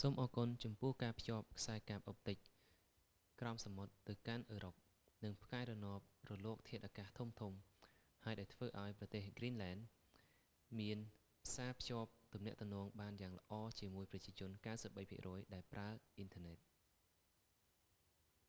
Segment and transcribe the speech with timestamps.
[0.00, 2.38] សូមអរគុណចំពោះការភ្ជាប់ខ្សែកាបអុបទិក
[3.40, 4.74] ក្រោមសមុទ្រទៅកាន់អឺរ៉ុប
[5.24, 7.32] និងផ្កាយរណបរលកធាតុអាកាសធំៗ
[8.24, 10.98] ហើយដែលធ្វើឲ្យប្រទេសហ្គ្រីនលែន greenland មាន
[11.44, 14.50] ផ្សាភ្ជាប់ទំនាក់ទំនងបានយ៉ាងល្អជាមួយប្រជាជន
[15.02, 16.58] 93% ដែលប្រើអ៊ីនធើរណិត